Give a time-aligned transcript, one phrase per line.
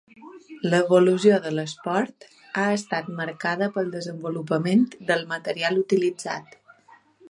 [0.69, 2.27] L’evolució de l’esport
[2.61, 6.63] ha estat marcada pel desenvolupament del material utilitzat.